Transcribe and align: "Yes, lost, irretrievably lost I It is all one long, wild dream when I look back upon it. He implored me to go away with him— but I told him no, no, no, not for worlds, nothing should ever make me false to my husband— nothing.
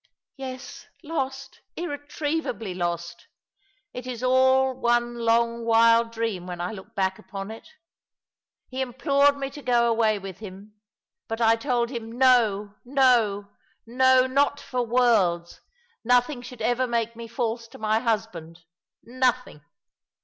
"Yes, 0.35 0.87
lost, 1.03 1.61
irretrievably 1.77 2.73
lost 2.73 3.27
I 3.93 3.99
It 3.99 4.07
is 4.07 4.23
all 4.23 4.73
one 4.73 5.13
long, 5.19 5.63
wild 5.63 6.11
dream 6.11 6.47
when 6.47 6.59
I 6.59 6.71
look 6.71 6.95
back 6.95 7.19
upon 7.19 7.51
it. 7.51 7.67
He 8.67 8.81
implored 8.81 9.37
me 9.37 9.51
to 9.51 9.61
go 9.61 9.87
away 9.87 10.17
with 10.17 10.39
him— 10.39 10.73
but 11.27 11.39
I 11.39 11.55
told 11.55 11.91
him 11.91 12.11
no, 12.11 12.73
no, 12.83 13.51
no, 13.85 14.25
not 14.25 14.59
for 14.59 14.81
worlds, 14.81 15.61
nothing 16.03 16.41
should 16.41 16.63
ever 16.63 16.87
make 16.87 17.15
me 17.15 17.27
false 17.27 17.67
to 17.67 17.77
my 17.77 17.99
husband— 17.99 18.61
nothing. 19.03 19.61